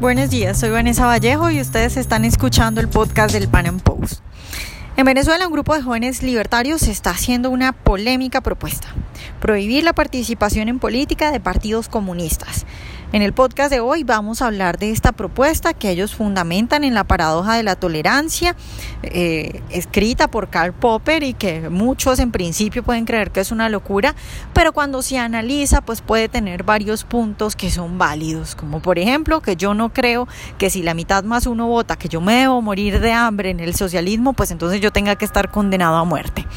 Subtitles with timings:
[0.00, 4.22] Buenos días, soy Vanessa Vallejo y ustedes están escuchando el podcast del Pan Am Post.
[4.96, 8.88] En Venezuela, un grupo de jóvenes libertarios está haciendo una polémica propuesta,
[9.40, 12.66] prohibir la participación en política de partidos comunistas.
[13.14, 16.94] En el podcast de hoy vamos a hablar de esta propuesta que ellos fundamentan en
[16.94, 18.56] la paradoja de la tolerancia,
[19.04, 23.68] eh, escrita por Karl Popper y que muchos en principio pueden creer que es una
[23.68, 24.16] locura,
[24.52, 29.40] pero cuando se analiza pues puede tener varios puntos que son válidos, como por ejemplo
[29.40, 30.26] que yo no creo
[30.58, 33.60] que si la mitad más uno vota que yo me debo morir de hambre en
[33.60, 36.48] el socialismo, pues entonces yo tenga que estar condenado a muerte.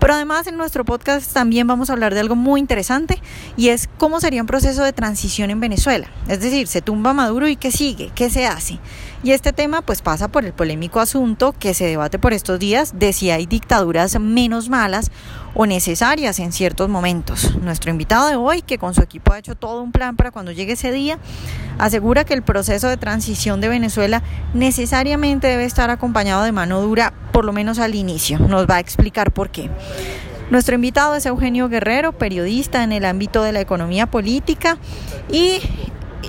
[0.00, 3.22] Pero además en nuestro podcast también vamos a hablar de algo muy interesante
[3.56, 7.48] y es cómo sería un proceso de transición en Venezuela es decir, se tumba Maduro
[7.48, 8.10] y ¿qué sigue?
[8.14, 8.78] ¿Qué se hace?
[9.22, 12.98] Y este tema pues pasa por el polémico asunto que se debate por estos días
[12.98, 15.10] de si hay dictaduras menos malas
[15.54, 17.56] o necesarias en ciertos momentos.
[17.60, 20.52] Nuestro invitado de hoy, que con su equipo ha hecho todo un plan para cuando
[20.52, 21.18] llegue ese día,
[21.78, 24.22] asegura que el proceso de transición de Venezuela
[24.54, 28.38] necesariamente debe estar acompañado de mano dura, por lo menos al inicio.
[28.38, 29.70] Nos va a explicar por qué.
[30.50, 34.78] Nuestro invitado es Eugenio Guerrero, periodista en el ámbito de la economía política
[35.30, 35.60] y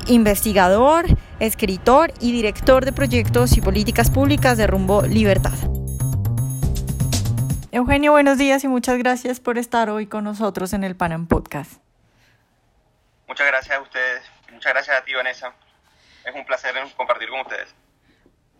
[0.07, 1.05] investigador,
[1.39, 5.53] escritor y director de proyectos y políticas públicas de Rumbo Libertad.
[7.71, 11.81] Eugenio, buenos días y muchas gracias por estar hoy con nosotros en el Panam Podcast.
[13.27, 15.53] Muchas gracias a ustedes, muchas gracias a ti, Vanessa.
[16.25, 17.73] Es un placer compartir con ustedes.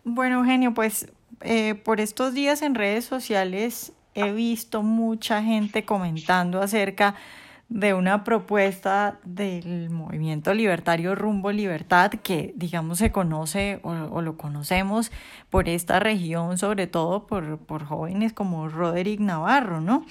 [0.04, 6.62] Bueno, Eugenio, pues eh, por estos días en redes sociales he visto mucha gente comentando
[6.62, 7.41] acerca de
[7.72, 15.12] una propuesta del movimiento libertario Rumbo Libertad que digamos se conoce o, lo conocemos
[15.50, 20.06] por esta región, sobre todo por, por jóvenes como Roderick Navarro, ¿no?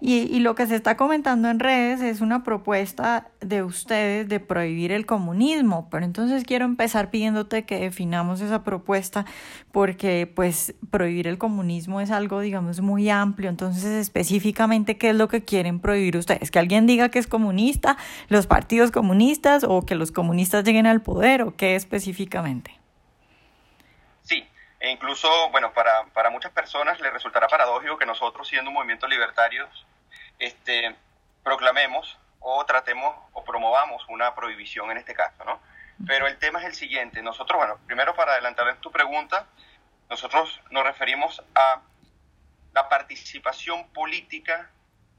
[0.00, 4.40] Y, y, lo que se está comentando en redes es una propuesta de ustedes de
[4.40, 9.24] prohibir el comunismo, pero entonces quiero empezar pidiéndote que definamos esa propuesta
[9.70, 15.28] porque pues prohibir el comunismo es algo digamos muy amplio, entonces específicamente qué es lo
[15.28, 17.96] que quieren prohibir ustedes, que alguien diga que es comunista,
[18.28, 22.78] los partidos comunistas o que los comunistas lleguen al poder o qué específicamente.
[24.22, 24.46] Sí,
[24.80, 29.06] e incluso, bueno, para, para muchas personas les resultará paradójico que nosotros, siendo un movimiento
[29.06, 29.68] libertario,
[30.38, 30.94] este,
[31.42, 35.60] proclamemos o tratemos o promovamos una prohibición en este caso, ¿no?
[36.06, 37.22] Pero el tema es el siguiente.
[37.22, 39.46] Nosotros, bueno, primero para adelantar en tu pregunta,
[40.10, 41.80] nosotros nos referimos a
[42.74, 44.70] la participación política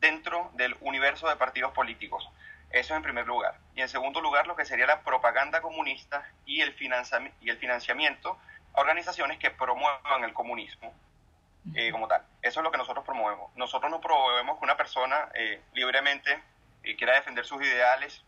[0.04, 2.30] dentro del universo de partidos políticos.
[2.70, 3.56] Eso en primer lugar.
[3.74, 6.76] Y en segundo lugar, lo que sería la propaganda comunista y el,
[7.40, 8.38] y el financiamiento
[8.74, 10.94] a organizaciones que promuevan el comunismo
[11.74, 12.22] eh, como tal.
[12.42, 13.56] Eso es lo que nosotros promovemos.
[13.56, 16.38] Nosotros no promovemos que una persona eh, libremente
[16.84, 18.24] eh, quiera defender sus ideales,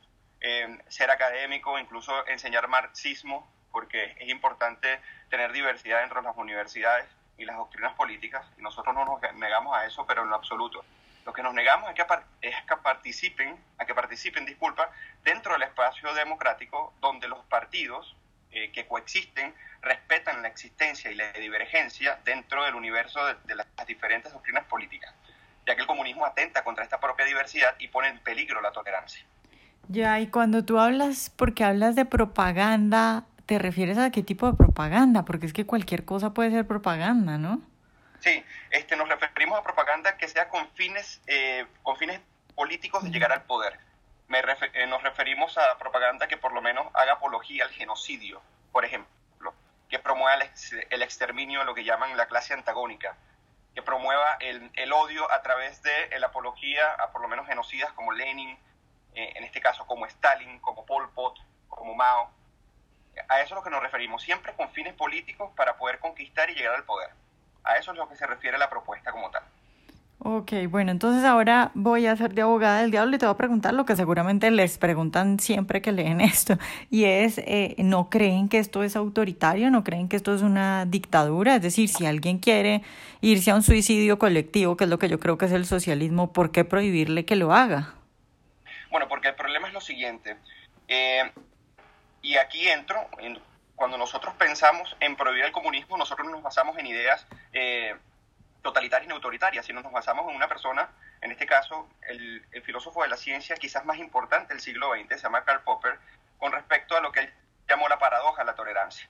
[0.89, 7.45] ser académico, incluso enseñar marxismo, porque es importante tener diversidad dentro de las universidades y
[7.45, 10.85] las doctrinas políticas, y nosotros no nos negamos a eso, pero en lo absoluto.
[11.25, 12.05] Lo que nos negamos es que,
[12.41, 14.89] es que participen, a que participen, disculpa,
[15.23, 18.15] dentro del espacio democrático donde los partidos
[18.51, 24.31] eh, que coexisten respetan la existencia y la divergencia dentro del universo de, las diferentes
[24.31, 25.13] doctrinas políticas,
[25.65, 29.25] ya que el comunismo atenta contra esta propia diversidad y pone en peligro la tolerancia.
[29.89, 34.57] Ya, y cuando tú hablas, porque hablas de propaganda, ¿te refieres a qué tipo de
[34.57, 35.25] propaganda?
[35.25, 37.61] Porque es que cualquier cosa puede ser propaganda, ¿no?
[38.25, 42.19] Sí, este, nos referimos a propaganda que sea con fines, eh, con fines
[42.55, 43.79] políticos de llegar al poder.
[44.27, 48.41] Me eh, nos referimos a propaganda que por lo menos haga apología al genocidio,
[48.71, 49.53] por ejemplo,
[49.89, 50.43] que promueva
[50.89, 53.15] el, exterminio de lo que llaman la clase antagónica,
[53.75, 57.91] que promueva el, el odio a través de la apología a por lo menos genocidas
[57.91, 58.57] como Lenin,
[59.13, 61.37] eh, en este caso como Stalin, como Pol Pot,
[61.69, 62.31] como Mao.
[63.29, 66.55] A eso es lo que nos referimos, siempre con fines políticos para poder conquistar y
[66.55, 67.11] llegar al poder.
[67.65, 69.43] A eso es lo que se refiere la propuesta como tal.
[70.27, 73.37] Ok, bueno, entonces ahora voy a ser de abogada del diablo y te voy a
[73.37, 76.57] preguntar lo que seguramente les preguntan siempre que leen esto,
[76.89, 79.69] y es, eh, ¿no creen que esto es autoritario?
[79.69, 81.57] ¿No creen que esto es una dictadura?
[81.57, 82.81] Es decir, si alguien quiere
[83.21, 86.33] irse a un suicidio colectivo, que es lo que yo creo que es el socialismo,
[86.33, 87.93] ¿por qué prohibirle que lo haga?
[88.89, 90.37] Bueno, porque el problema es lo siguiente,
[90.87, 91.31] eh,
[92.23, 93.37] y aquí entro, en
[93.75, 97.95] cuando nosotros pensamos en prohibir el comunismo, nosotros nos basamos en ideas eh,
[98.61, 100.89] totalitarias y autoritarias, sino nos basamos en una persona,
[101.21, 105.23] en este caso, el, filósofo de la ciencia quizás más importante del siglo XX, se
[105.23, 105.99] llama Karl Popper,
[106.39, 107.33] con respecto a lo que él
[107.67, 109.07] llamó la paradoja de la tolerancia.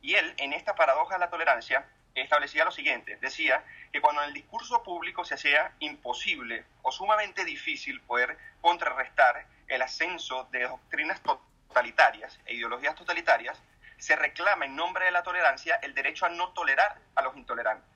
[0.00, 4.28] Y él, en esta paradoja de la tolerancia, establecía lo siguiente, decía que cuando en
[4.28, 11.20] el discurso público se hacía imposible o sumamente difícil poder contrarrestar el ascenso de doctrinas
[11.22, 13.60] totalitarias e ideologías totalitarias,
[13.98, 17.88] se reclama en nombre de la tolerancia el derecho a no tolerar a los intolerantes.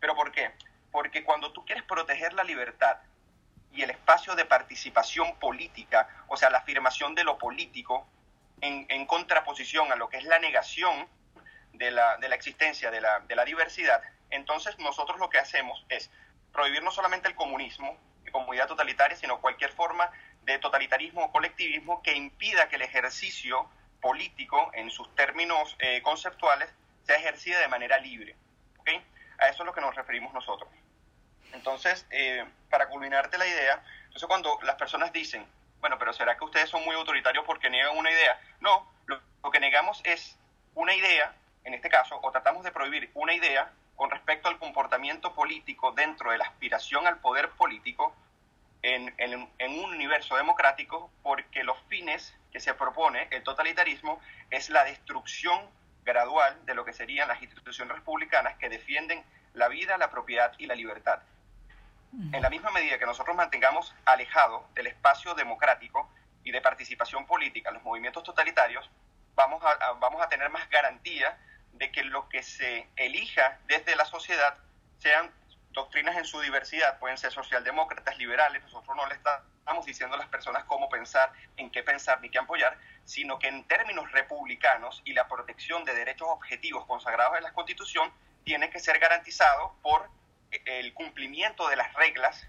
[0.00, 0.52] ¿Pero por qué?
[0.90, 2.98] Porque cuando tú quieres proteger la libertad
[3.72, 8.06] y el espacio de participación política, o sea, la afirmación de lo político,
[8.60, 11.08] en, contraposición a lo que es la negación
[11.72, 16.10] de la, existencia de la, de la diversidad, entonces nosotros lo que hacemos es
[16.52, 17.98] prohibir no solamente el comunismo
[18.32, 20.10] como idea totalitaria, sino cualquier forma
[20.42, 23.68] de totalitarismo o colectivismo que impida que el ejercicio
[24.04, 26.68] político, en sus términos eh, conceptuales,
[27.04, 28.36] sea ejercida de manera libre.
[29.38, 30.68] A eso es lo que nos referimos nosotros.
[31.52, 35.46] Entonces, eh, para culminarte la idea, entonces cuando las personas dicen,
[35.80, 38.38] bueno, pero ¿será que ustedes son muy autoritarios porque niegan una idea?
[38.60, 40.38] No, lo que negamos es
[40.74, 41.34] una idea,
[41.64, 46.30] en este caso, o tratamos de prohibir una idea con respecto al comportamiento político dentro
[46.30, 48.14] de la aspiración al poder político
[48.84, 55.60] en, un universo democrático porque los fines que se propone el totalitarismo es la destrucción
[56.04, 59.24] gradual de lo que serían las instituciones republicanas que defienden
[59.54, 61.18] la vida, la propiedad y la libertad.
[62.32, 66.08] En la misma medida que nosotros mantengamos alejado del espacio democrático
[66.44, 68.88] y de participación política los movimientos totalitarios,
[69.34, 71.36] vamos a, vamos a tener más garantía
[71.72, 74.56] de que lo que se elija desde la sociedad
[74.98, 75.28] sean
[75.74, 80.28] doctrinas en su diversidad, pueden ser socialdemócratas, liberales, nosotros no le estamos diciendo a las
[80.28, 85.12] personas cómo pensar, en qué pensar ni qué apoyar, sino que en términos republicanos y
[85.12, 88.10] la protección de derechos objetivos consagrados en la Constitución
[88.44, 90.08] tiene que ser garantizado por
[90.64, 92.46] el cumplimiento de las reglas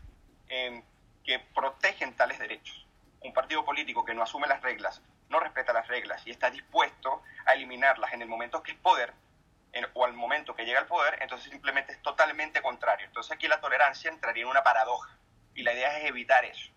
[0.48, 0.83] eh,
[1.24, 2.86] que protegen tales derechos.
[3.22, 7.24] Un partido político que no asume las reglas, no respeta las reglas y está dispuesto
[7.48, 9.13] a eliminarlas en el momento que es poder,
[9.94, 13.06] o al momento que llega al poder, entonces simplemente es totalmente contrario.
[13.07, 15.18] Entonces aquí la tolerancia entraría en una paradoja
[15.54, 16.72] y la idea es evitar eso.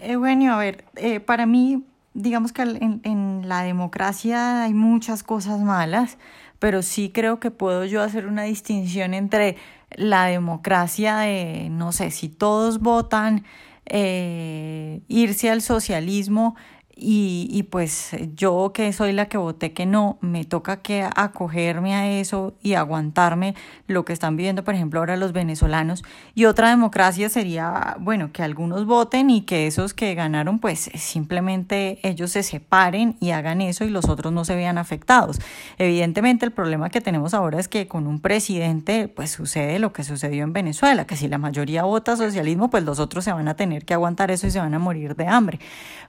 [0.00, 1.84] Eugenio, a ver, eh, para mí,
[2.14, 6.18] digamos que en, en la democracia hay muchas cosas malas,
[6.58, 9.56] pero sí creo que puedo yo hacer una distinción entre
[9.90, 13.44] la democracia de, no sé, si todos votan,
[13.86, 16.54] eh, irse al socialismo
[17.00, 21.94] y, y, pues yo que soy la que voté que no, me toca que acogerme
[21.94, 23.54] a eso y aguantarme
[23.86, 26.04] lo que están viviendo, por ejemplo, ahora los venezolanos.
[26.34, 31.98] Y otra democracia sería, bueno, que algunos voten y que esos que ganaron, pues simplemente
[32.02, 35.38] ellos se separen y hagan eso y los otros no se vean afectados.
[35.78, 40.04] Evidentemente el problema que tenemos ahora es que con un presidente, pues sucede lo que
[40.04, 43.54] sucedió en Venezuela, que si la mayoría vota socialismo, pues los otros se van a
[43.54, 45.58] tener que aguantar eso y se van a morir de hambre.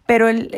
[0.06, 0.50] Pero el,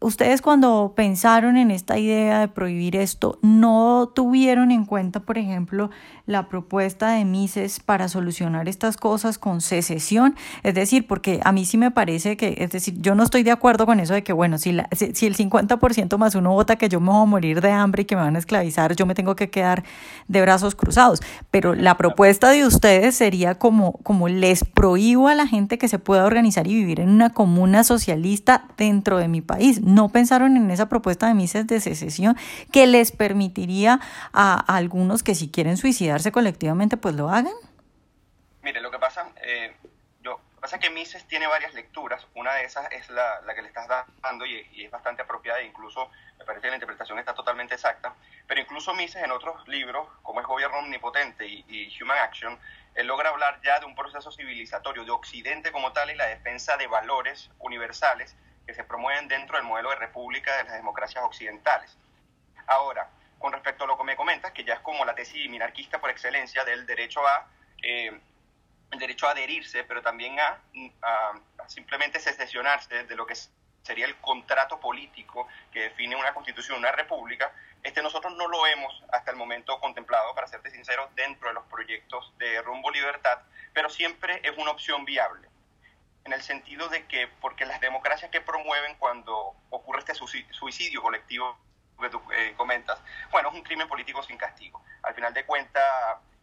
[0.00, 5.90] ustedes cuando pensaron en esta idea de prohibir esto, ¿no tuvieron en cuenta, por ejemplo,
[6.26, 10.34] la propuesta de Mises para solucionar estas cosas con secesión?
[10.62, 13.50] Es decir, porque a mí sí me parece que, es decir, yo no estoy de
[13.50, 16.88] acuerdo con eso de que, bueno, si, la, si, el 50% más uno vota que
[16.88, 19.14] yo me voy a morir de hambre y que me van a esclavizar, yo me
[19.14, 19.84] tengo que quedar
[20.28, 21.20] de brazos cruzados.
[21.50, 25.98] Pero la propuesta de ustedes sería como, como les prohíbo a la gente que se
[25.98, 29.69] pueda organizar y vivir en una comuna socialista dentro de mi país.
[29.78, 32.36] No pensaron en esa propuesta de Mises de secesión
[32.72, 34.00] que les permitiría
[34.32, 37.54] a, algunos que si quieren suicidarse colectivamente, pues lo hagan.
[38.62, 39.74] Mire, lo que pasa, eh,
[40.22, 42.26] yo, pasa es que Mises tiene varias lecturas.
[42.34, 43.86] Una de esas es la, la que le estás
[44.22, 48.14] dando y, es bastante apropiada e incluso me parece que la interpretación está totalmente exacta.
[48.46, 52.58] Pero incluso Mises en otros libros, como es Gobierno Omnipotente y, y Human Action,
[52.94, 56.76] él logra hablar ya de un proceso civilizatorio de Occidente como tal y la defensa
[56.76, 58.34] de valores universales
[58.66, 61.96] que se promueven dentro del modelo de república de las democracias occidentales.
[62.66, 66.00] Ahora, con respecto a lo que me comentas, que ya es como la tesis minarquista
[66.00, 67.48] por excelencia del derecho a,
[67.82, 68.20] eh,
[68.90, 70.58] el derecho a adherirse, pero también a,
[71.66, 73.34] simplemente secesionarse de lo que
[73.82, 77.52] sería el contrato político que define una constitución, una república,
[77.82, 81.64] este nosotros no lo hemos hasta el momento contemplado, para serte sincero, dentro de los
[81.64, 83.38] proyectos de Rumbo Libertad,
[83.72, 85.49] pero siempre es una opción viable
[86.30, 91.58] en el sentido de que, porque las democracias que promueven cuando ocurre este suicidio colectivo
[92.00, 92.98] que tú eh, comentas,
[93.32, 94.80] bueno, es un crimen político sin castigo.
[95.02, 95.84] Al final de cuentas,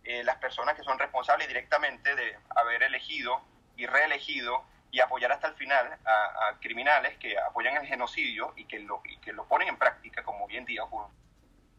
[0.04, 3.42] eh, las personas que son responsables directamente de haber elegido
[3.78, 8.80] y reelegido y apoyar hasta el final a, criminales que apoyan el genocidio y que,
[8.80, 11.08] lo, y que lo ponen en práctica, como hoy en día ocurre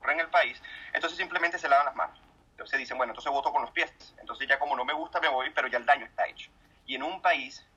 [0.08, 0.60] en el país,
[0.94, 2.18] entonces simplemente se lavan las manos.
[2.52, 3.92] Entonces dicen, bueno, entonces voto con los pies.
[4.18, 6.50] Entonces ya como no me gusta me voy, pero ya el daño está hecho.
[6.86, 7.68] Y en un país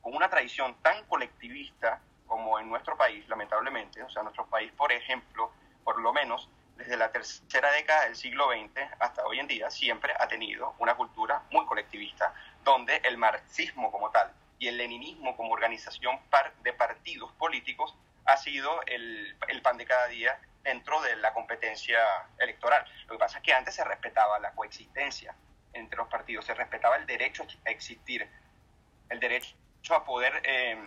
[0.00, 4.92] con una tradición tan colectivista como en nuestro país, lamentablemente, o sea, nuestro país, por
[4.92, 5.50] ejemplo,
[5.82, 10.14] por lo menos desde la tercera década del siglo XX hasta hoy en día, siempre
[10.18, 12.32] ha tenido una cultura muy colectivista,
[12.64, 16.18] donde el marxismo como tal y el leninismo como organización
[16.62, 17.94] de partidos políticos
[18.26, 21.98] ha sido el, el pan de cada día dentro de la competencia
[22.38, 22.84] electoral.
[23.06, 25.34] Lo que pasa es que antes se respetaba la coexistencia
[25.72, 28.28] entre los partidos, se respetaba el derecho a existir,
[29.08, 29.56] el derecho
[29.88, 30.78] a poder, eh,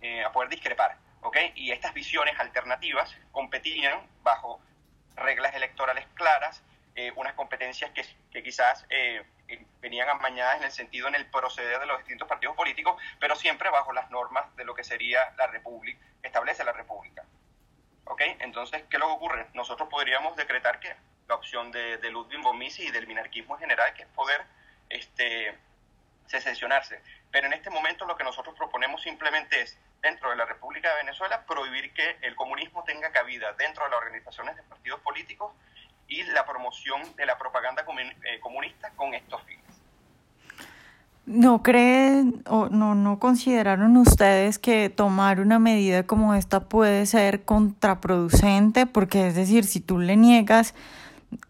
[0.00, 0.96] eh, a poder discrepar.
[1.22, 1.52] ¿okay?
[1.54, 4.60] Y estas visiones alternativas competían bajo
[5.16, 6.62] reglas electorales claras,
[6.94, 8.86] eh, unas competencias que, que quizás
[9.80, 13.68] venían amañadas en el sentido en el proceder de los distintos partidos políticos, pero siempre
[13.70, 17.24] bajo las normas de lo que sería la república, establece la república.
[18.04, 18.22] ¿Ok?
[18.40, 19.46] Entonces, ¿qué es lo que ocurre?
[19.54, 20.94] Nosotros podríamos decretar que
[21.28, 24.42] la opción de, de Ludwig von Mises y del minarquismo en general, que es poder
[24.88, 25.56] este,
[26.26, 27.00] secesionarse.
[27.32, 30.96] Pero en este momento lo que nosotros proponemos simplemente es, dentro de la República de
[30.96, 35.52] Venezuela, prohibir que el comunismo tenga cabida dentro de las organizaciones de partidos políticos
[36.08, 37.84] y la promoción de la propaganda
[38.24, 39.64] eh, comunista con estos fines.
[41.24, 47.44] ¿No creen o no, no consideraron ustedes que tomar una medida como esta puede ser
[47.44, 48.86] contraproducente?
[48.86, 50.74] Porque es decir, si tú le niegas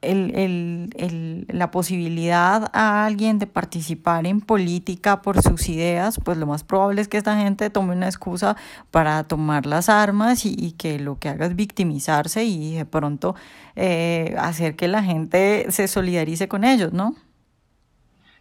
[0.01, 6.39] el, el, el, la posibilidad a alguien de participar en política por sus ideas, pues
[6.39, 8.57] lo más probable es que esta gente tome una excusa
[8.91, 13.35] para tomar las armas y, que lo que haga es victimizarse y de pronto
[13.77, 17.15] eh, hacer que la gente se solidarice con ellos, ¿no?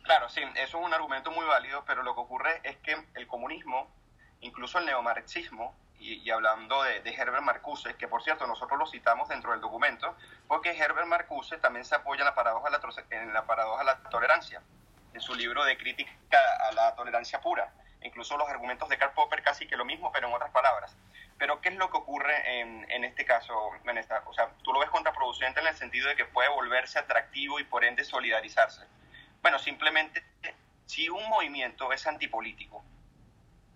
[0.04, 3.28] Claro, sí, eso es un argumento muy válido, pero lo que ocurre es que el
[3.28, 3.88] comunismo,
[4.42, 9.52] incluso el neomarxismo, y, hablando de, Herbert Marcuse, que por cierto nosotros lo citamos dentro
[9.52, 10.16] del documento,
[10.48, 13.86] porque Herbert Marcuse también se apoya en la paradoja de la, en la, paradoja de
[13.86, 14.62] la tolerancia,
[15.14, 17.72] en su libro de crítica a la tolerancia pura.
[18.02, 20.98] Incluso los argumentos de Karl Popper casi que lo mismo, pero en otras palabras.
[21.38, 23.54] Pero ¿qué es lo que ocurre en, en este caso?
[23.86, 26.98] En esta, o sea, tú lo ves contraproducente en el sentido de que puede volverse
[26.98, 28.88] atractivo y por ende solidarizarse.
[29.44, 30.24] Bueno, simplemente
[30.88, 32.84] si un movimiento es antipolítico,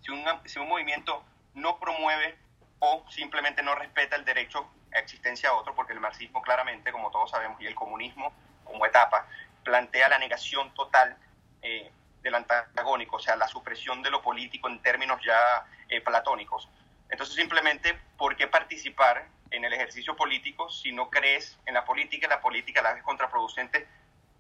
[0.02, 1.24] si un, si un movimiento
[1.56, 2.38] no promueve
[2.80, 7.12] o simplemente no respeta el derecho a existencia a otro, porque el marxismo claramente, como
[7.12, 8.34] todos sabemos, y el comunismo
[8.64, 9.28] como etapa,
[9.64, 11.18] plantea la negación total
[11.62, 16.70] eh, del antagónico, o sea, la supresión de lo político en términos ya eh, platónicos.
[17.10, 22.28] Entonces, simplemente, ¿por qué participar en el ejercicio político si no crees en la política
[22.28, 23.88] la política la vez contraproducente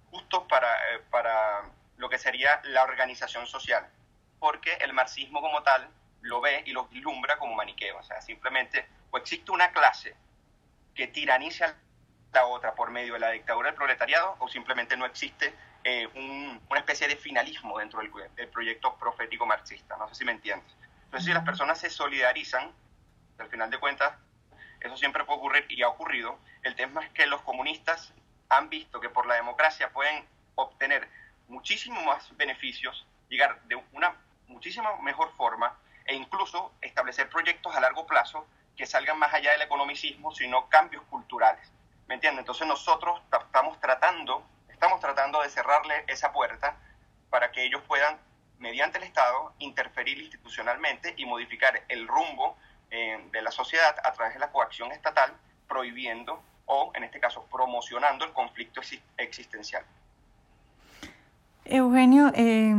[0.09, 1.63] justo para, eh, para
[1.97, 3.87] lo que sería la organización social?
[4.39, 5.87] Porque el marxismo como tal
[6.25, 7.97] lo ve y lo vislumbra como maniqueo.
[7.97, 10.15] O sea, simplemente o existe una clase
[10.93, 11.75] que tiraniza a
[12.33, 15.53] la otra por medio de la dictadura del proletariado o simplemente no existe
[15.83, 19.95] eh, una especie de finalismo dentro del, del, proyecto profético marxista.
[19.97, 20.75] No sé si me entiendes.
[21.05, 22.71] Entonces, si las personas se solidarizan,
[23.37, 24.13] al final de cuentas,
[24.79, 26.39] eso siempre puede ocurrir y ha ocurrido.
[26.63, 28.13] El tema es que los comunistas
[28.49, 31.07] han visto que por la democracia pueden obtener
[31.47, 34.15] muchísimos más beneficios, llegar de una
[34.47, 38.45] muchísima mejor forma e incluso establecer proyectos a largo plazo
[38.75, 41.71] que salgan más allá del economicismo, sino cambios culturales.
[42.07, 42.41] ¿Me entiendes?
[42.41, 46.77] Entonces nosotros estamos tratando, estamos tratando de cerrarle esa puerta
[47.29, 48.17] para que ellos puedan,
[48.59, 52.57] mediante el Estado, interferir institucionalmente y modificar el rumbo
[52.91, 55.33] eh, de la sociedad a través de la coacción estatal,
[55.67, 58.81] prohibiendo o, en este caso, promocionando el conflicto
[59.17, 59.83] existencial.
[61.65, 62.73] Eugenio, eh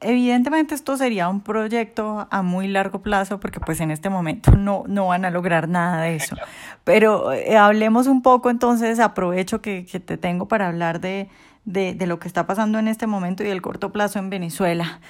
[0.00, 4.84] Evidentemente esto sería un proyecto a muy largo plazo porque pues en este momento no,
[4.86, 6.36] no van a lograr nada de eso.
[6.84, 11.28] Pero eh, hablemos un poco entonces, aprovecho que, que te tengo para hablar de,
[11.64, 15.00] de, de, lo que está pasando en este momento y el corto plazo en Venezuela.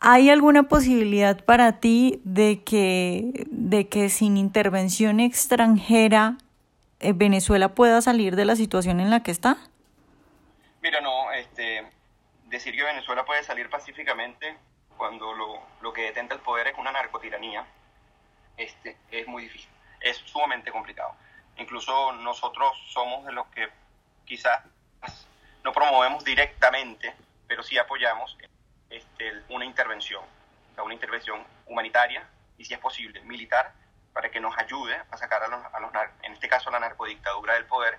[0.00, 6.38] ¿Hay alguna posibilidad para ti de que, de que sin intervención extranjera
[7.00, 9.56] eh, Venezuela pueda salir de la situación en la que está?
[10.82, 11.84] Mira, no, este,
[12.48, 14.56] decir que Venezuela puede salir pacíficamente
[14.96, 17.66] cuando lo, lo que detenta el poder es una narcotiranía
[18.56, 21.14] este, es muy difícil, es sumamente complicado.
[21.56, 23.68] Incluso nosotros somos de los que
[24.24, 24.62] quizás
[25.62, 27.14] no promovemos directamente,
[27.46, 28.36] pero sí apoyamos
[28.90, 30.24] este, una intervención,
[30.76, 32.26] una intervención humanitaria
[32.56, 33.72] y si es posible militar,
[34.12, 36.80] para que nos ayude a sacar a los, a los en este caso a la
[36.80, 37.98] narcodictadura del poder,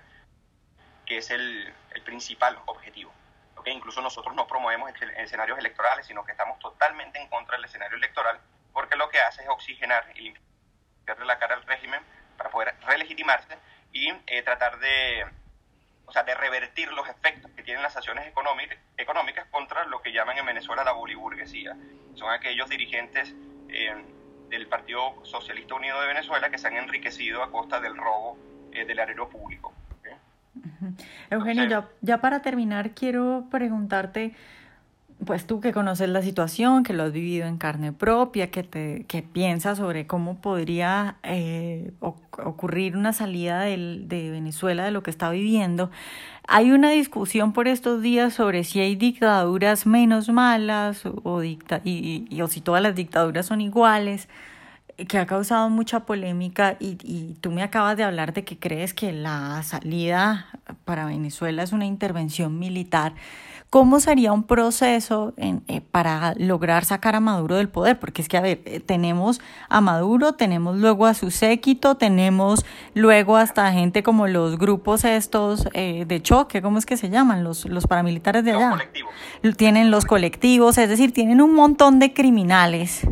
[1.06, 3.12] que es el, el principal objetivo
[3.62, 7.96] que incluso nosotros no promovemos escenarios electorales, sino que estamos totalmente en contra del escenario
[7.96, 8.40] electoral,
[8.72, 12.00] porque lo que hace es oxigenar y limpiarle la cara al régimen
[12.36, 13.58] para poder relegitimarse
[13.92, 15.26] y eh, tratar de,
[16.06, 18.26] o sea, de revertir los efectos que tienen las acciones
[18.96, 21.76] económicas contra lo que llaman en Venezuela la boliburguesía.
[22.14, 23.34] Son aquellos dirigentes
[23.68, 24.04] eh,
[24.48, 28.36] del Partido Socialista Unido de Venezuela que se han enriquecido a costa del robo
[28.72, 29.72] eh, del aéreo público.
[31.30, 34.34] Eugenio, ya, ya para terminar, quiero preguntarte,
[35.24, 39.04] pues tú que conoces la situación, que lo has vivido en carne propia, que, te,
[39.06, 45.10] que piensas sobre cómo podría eh, ocurrir una salida del, de Venezuela de lo que
[45.10, 45.90] está viviendo,
[46.48, 52.26] hay una discusión por estos días sobre si hay dictaduras menos malas o, dicta y,
[52.30, 54.28] y, o si todas las dictaduras son iguales
[55.08, 58.94] que ha causado mucha polémica y, y, tú me acabas de hablar de que crees
[58.94, 60.46] que la salida
[60.84, 63.14] para Venezuela es una intervención militar.
[63.70, 68.00] ¿Cómo sería un proceso en, eh, para lograr sacar a Maduro del poder?
[68.00, 72.66] Porque es que, a ver, eh, tenemos a Maduro, tenemos luego a su séquito, tenemos
[72.94, 77.44] luego hasta gente como los grupos estos eh, de choque, ¿cómo es que se llaman?
[77.44, 78.70] Los, los paramilitares de allá.
[78.70, 79.56] Los colectivos.
[79.56, 83.06] Tienen los colectivos, es decir, tienen un montón de criminales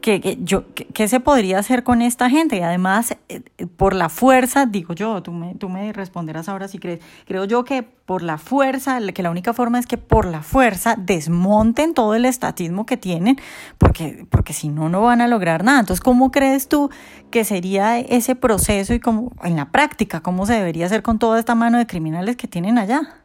[0.00, 2.56] ¿Qué, yo, qué, se podría hacer con esta gente?
[2.56, 3.42] Y además, eh,
[3.76, 7.64] por la fuerza, digo yo, tú me, tú me responderás ahora si crees, creo yo
[7.64, 12.14] que por la fuerza, que la única forma es que por la fuerza desmonten todo
[12.14, 13.36] el estatismo que tienen,
[13.78, 15.80] porque, porque si no, no van a lograr nada.
[15.80, 16.90] Entonces, ¿cómo crees tú
[17.30, 21.38] que sería ese proceso y cómo, en la práctica, cómo se debería hacer con toda
[21.38, 23.20] esta mano de criminales que tienen allá?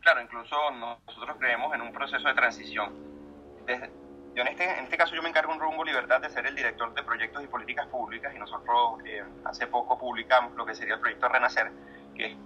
[0.00, 0.56] Claro, incluso
[1.06, 2.90] nosotros creemos en un proceso de transición.
[4.34, 6.54] Yo en este, en este caso yo me encargo en Rumbo Libertad de ser el
[6.54, 10.94] director de proyectos y políticas públicas y nosotros eh, hace poco publicamos lo que sería
[10.94, 11.70] el proyecto Renacer,
[12.16, 12.36] que es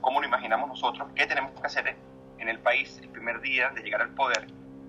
[0.00, 1.96] cómo lo imaginamos nosotros, qué tenemos que hacer
[2.38, 4.46] en el país el primer día de llegar al poder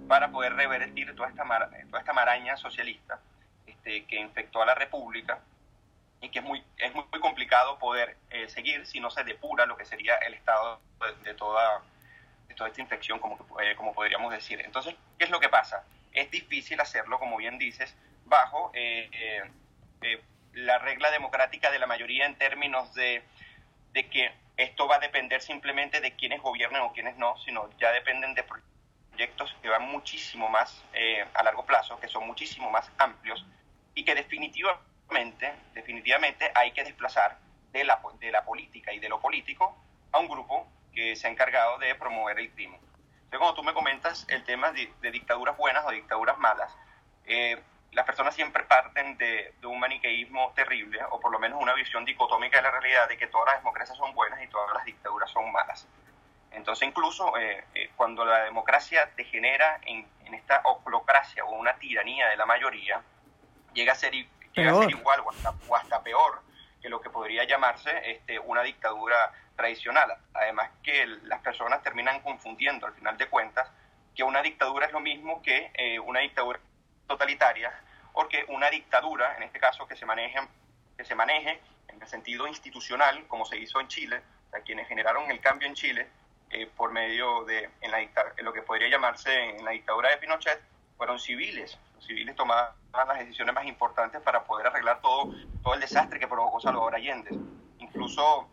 [0.08, 3.20] para poder revertir toda esta, toda esta maraña socialista
[3.66, 5.40] este, que infectó a la República
[6.22, 9.78] y que es muy, es muy, complicado poder eh, seguir si no se depura lo
[9.78, 10.80] que sería el estado
[11.24, 11.82] de, toda,
[12.48, 14.60] de toda esta infección, como, eh, como podríamos decir.
[14.62, 15.84] Entonces, ¿qué es lo que pasa?
[16.20, 17.96] Es difícil hacerlo, como bien dices,
[18.26, 19.44] bajo eh, eh,
[20.02, 20.22] eh,
[20.54, 23.24] la regla democrática de la mayoría en términos de,
[23.94, 27.92] de, que esto va a depender simplemente de quienes gobiernen o quienes no, sino ya
[27.92, 30.84] dependen de proyectos que van muchísimo más
[31.34, 33.46] a largo plazo, que son muchísimo más amplios
[33.94, 37.38] y que definitivamente, definitivamente hay que desplazar
[37.72, 39.78] de la, de la política y de lo político
[40.12, 42.80] a un grupo que se ha encargado de promover el crimen.
[43.28, 46.74] Entonces, cuando tú me comentas el tema de, dictaduras buenas o dictaduras malas,
[47.26, 47.62] eh,
[47.92, 52.56] las personas siempre parten de, un maniqueísmo terrible, o por lo menos una visión dicotómica
[52.56, 55.52] de la realidad de que todas las democracias son buenas y todas las dictaduras son
[55.52, 55.86] malas.
[56.52, 62.38] Entonces, incluso eh, eh, cuando la democracia degenera en, esta oclocracia o una tiranía de
[62.38, 63.02] la mayoría,
[63.74, 64.14] llega a ser,
[64.54, 66.47] llega a ser igual o hasta, o hasta peor
[66.82, 70.16] que lo que podría llamarse este, una dictadura tradicional.
[70.34, 73.70] Además que las personas terminan confundiendo al final de cuentas
[74.16, 76.60] que una dictadura es lo mismo que eh, una dictadura
[77.08, 77.72] totalitaria,
[78.14, 80.40] porque una dictadura, en este caso que se maneje,
[80.98, 85.30] que se maneje en el sentido institucional, como se hizo en Chile, o quienes generaron
[85.30, 86.08] el cambio en Chile
[86.50, 90.18] eh, por medio de en, la en lo que podría llamarse en la dictadura de
[90.18, 90.62] Pinochet,
[90.98, 91.78] fueron civiles.
[92.00, 95.34] Civiles tomaban las decisiones más importantes para poder arreglar todo,
[95.64, 97.38] todo el desastre que provocó Salvador Allende.
[97.80, 98.50] Incluso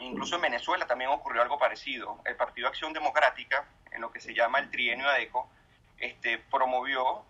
[0.00, 2.20] Incluso en Venezuela también ocurrió algo parecido.
[2.24, 5.48] El Partido Acción Democrática, en lo que se llama el trienio ADECO,
[5.98, 7.22] este, promovió,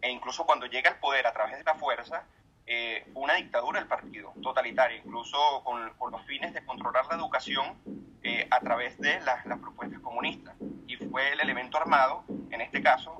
[0.00, 2.24] e incluso cuando llega al poder a través de la fuerza,
[2.66, 7.76] eh, una dictadura del partido, totalitaria, incluso con, los fines de controlar la educación
[8.22, 10.56] eh, a través de las, propuestas comunistas.
[10.86, 13.14] Y fue el elemento armado, en este caso,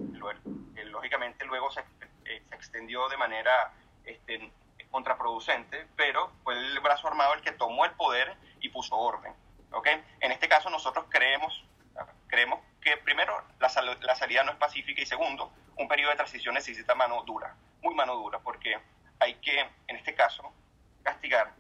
[0.97, 1.81] lógicamente luego se,
[2.25, 3.73] eh, se, extendió de manera
[4.05, 4.51] este,
[4.91, 9.33] contraproducente, pero fue el brazo armado el que tomó el poder y puso orden.
[9.73, 10.03] ¿okay?
[10.21, 11.65] En este caso nosotros creemos,
[12.27, 16.55] creemos que primero la, la salida no es pacífica y segundo, un periodo de transición
[16.55, 18.79] necesita mano dura, muy mano dura, porque
[19.21, 20.53] hay que, en este caso,
[21.03, 21.53] castigar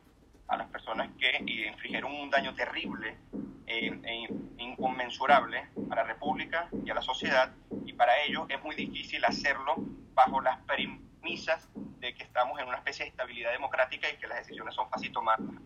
[0.48, 1.36] a las personas que
[1.68, 3.16] infligieron un daño terrible
[3.66, 7.52] e inconmensurable a la República y a la sociedad,
[7.84, 9.76] y para ello es muy difícil hacerlo
[10.14, 11.68] bajo las premisas
[12.00, 15.12] de que estamos en una especie de estabilidad democrática y que las decisiones son fácil
[15.12, 15.56] tomarlas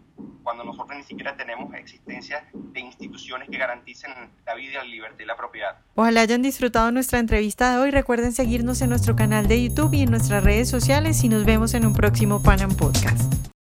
[0.43, 4.11] cuando nosotros ni siquiera tenemos existencia de instituciones que garanticen
[4.47, 5.79] la vida, la libertad y la propiedad.
[5.95, 7.91] Ojalá hayan disfrutado nuestra entrevista de hoy.
[7.91, 11.75] Recuerden seguirnos en nuestro canal de YouTube y en nuestras redes sociales y nos vemos
[11.75, 13.50] en un próximo Panam Podcast.